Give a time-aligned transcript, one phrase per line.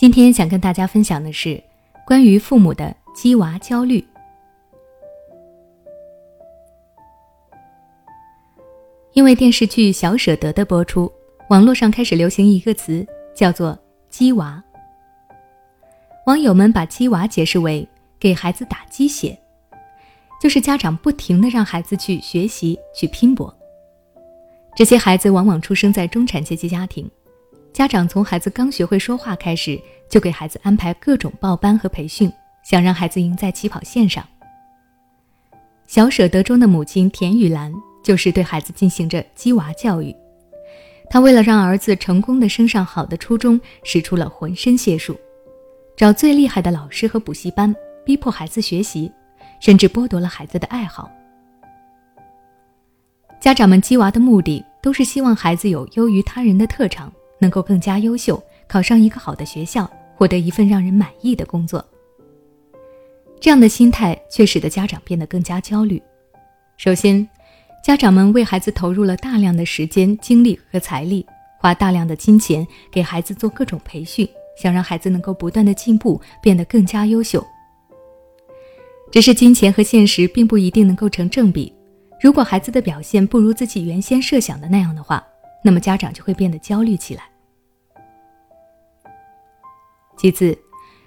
[0.00, 1.62] 今天想跟大家分享的是
[2.06, 4.02] 关于父母的鸡娃焦虑。
[9.12, 11.12] 因为电视剧《小舍得》的播出，
[11.50, 13.78] 网络上开始流行一个词，叫做
[14.08, 14.64] “鸡娃”。
[16.24, 17.86] 网友们把“鸡娃”解释为
[18.18, 19.38] 给孩子打鸡血，
[20.40, 23.54] 就是家长不停的让孩子去学习、去拼搏。
[24.74, 27.06] 这些孩子往往出生在中产阶级家庭。
[27.72, 32.30] 家长从孩子刚学会说话开始，就给孩子安排各种报班和培训，
[32.64, 34.26] 想让孩子赢在起跑线上。
[35.86, 40.14] 小舍得中的母亲田雨岚就是对孩子进行着“鸡娃”教育。
[41.08, 45.18] 她为了让儿子成功的升上好的初中，使出了浑身解数，
[45.96, 47.74] 找最厉害的老师和补习班，
[48.04, 49.10] 逼迫孩子学习，
[49.60, 51.10] 甚至剥夺了孩子的爱好。
[53.40, 57.12] 家长们“鸡娃”的目的，都是希望孩子有优于他人的特长。
[57.40, 61.84] 能够更加优秀，考上一个好的学校，获得一份让人满意的工作。
[63.40, 66.00] 这样的心态却使得家长变得更加焦虑。
[66.76, 67.26] 首先，
[67.82, 71.24] 家长们为孩子投入了大量的时间、精力和财力，
[71.58, 74.28] 花大量的金钱给孩子做各种培训，
[74.60, 77.44] 想让孩子能够不断的进步，变得更加优秀。
[79.10, 81.72] 只是金钱和现实并不一定能够成正比。
[82.20, 85.26] 如果孩子的表现不如自己原先设想的那样的话，
[85.62, 87.24] 那么家长就会变得焦虑起来。
[90.16, 90.56] 其次，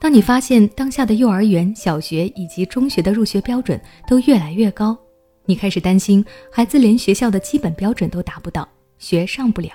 [0.00, 4.96] 当你发现当下的幼儿园、小学以及中学的入学标准都越来越高，
[5.44, 9.70] 你开始担心孩子连学校的基本标准都达不到，学上不了。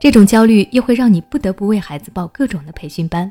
[0.00, 3.30] 这种焦虑又会让你不得不为孩子报各种的培训班。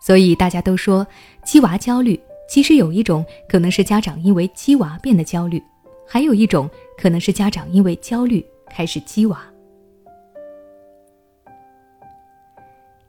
[0.00, 1.06] 所以大家都说
[1.44, 5.62] “鸡娃焦虑”，其实有一种可能是家长因为鸡娃变得焦虑，
[6.06, 9.40] 还有一种可能是家长因为焦虑开始鸡娃。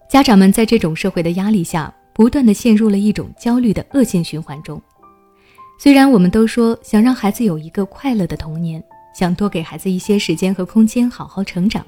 [0.10, 4.82] 家长们在这种社会的压力下，不断的陷入了一种焦虑的恶性循环中。
[5.80, 8.83] 虽然我们都说想让孩子有一个快乐的童年，
[9.14, 11.86] 想多给孩子一些时间和空间好好成长，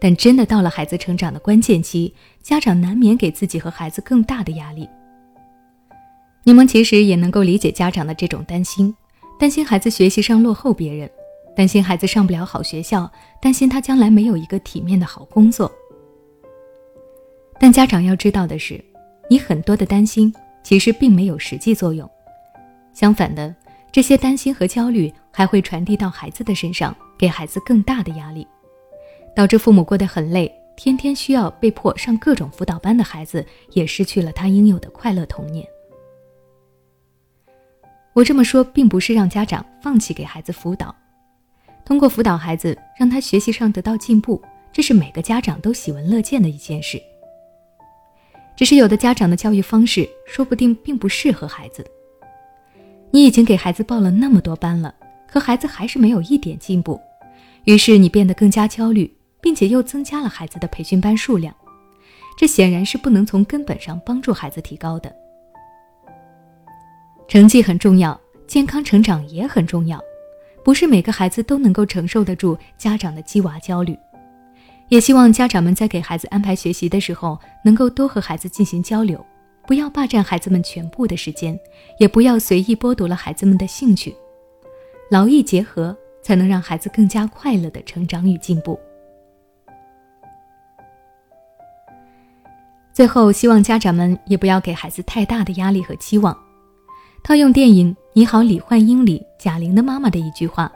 [0.00, 4.88] 但真的到了孩子成长的关键期，家长难免给自己和孩子更大的压力。
[6.44, 8.94] 你们其实也能够理解家长的这种担心，
[9.38, 11.10] 担心孩子学习上落后别人，
[11.60, 15.70] 担心孩子上不了好学校，担心他将来没有一个体面的好工作。
[17.58, 18.82] 但家长要知道的是，
[19.28, 22.10] 你很多的担心其实并没有实际作用，
[22.94, 23.54] 相反的，
[23.92, 28.48] 这些担心和焦虑还会传递到孩子的身上，给孩子更大的压力，
[29.36, 35.68] 导致父母过得很累，天天需要被迫上各种辅导班的孩子也失去了他应有的快乐童年。
[38.14, 40.96] 我这么说，并不是让家长放弃给孩子辅导，
[41.90, 44.40] 通过辅导孩子让他学习上得到进步，
[44.72, 47.02] 这是每个家长都喜闻乐见的一件事。
[48.54, 51.84] 只是有的家长的教育方式说不定并不适合孩子。
[53.10, 54.94] 你已经给孩子报了那么多班了，
[55.26, 57.00] 可孩子还是没有一点进步，
[57.64, 61.52] 于是你变得更加焦虑，并且又增加了孩子的培训班数量，
[62.38, 65.12] 这显然是不能从根本上帮助孩子提高的。
[67.26, 70.00] 成绩很重要，健康成长也很重要，
[70.64, 73.98] 不是每个孩子都能够承受得住家长的鸡娃焦虑。
[74.88, 79.24] 也希望家长们在给孩子安排学习的时候，能够多和孩子进行交流，
[79.66, 81.58] 不要霸占孩子们全部的时间，
[81.98, 84.14] 也不要随意剥夺了孩子们的兴趣。
[85.10, 88.78] 劳逸结合，才能让孩子更加快乐的成长与进步。
[92.92, 96.36] 最后，希望家长们也不要给孩子太大的压力和期望。
[97.22, 100.70] 套用电影《你好，李焕英》里贾玲的妈妈的一句话：“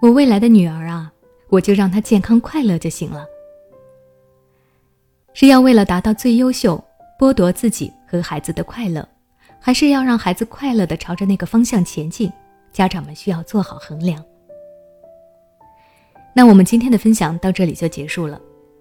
[0.00, 1.12] 我未来的女儿啊。”
[1.50, 3.24] 我就让她健康快乐就行了。
[5.32, 6.82] 是要为了达到最优秀，
[7.18, 9.06] 剥夺自己和孩子的快乐，
[9.58, 12.30] 还是要让孩子快乐的朝着那个方向前进？
[12.70, 14.22] 家长们需要做好衡量。
[16.34, 18.38] 那我们今天的分享到这里就结束了。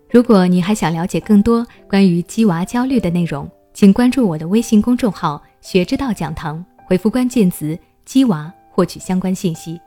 [0.09, 9.77] 如果你还想了解更多关于鸡娃焦虑的内容，请关注我的微信公众号“学之道讲堂”，回复关键词“鸡娃”获取相关信息。